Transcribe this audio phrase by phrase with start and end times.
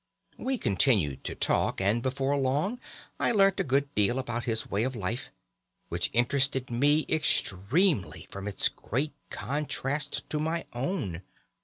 [0.39, 2.79] "We continued to talk, and before long
[3.19, 5.29] I learnt a good deal about his way of life,
[5.89, 11.21] which interested me extremely from its great contrast to my own.